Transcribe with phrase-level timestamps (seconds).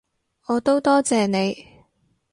[0.47, 1.85] 我都多謝你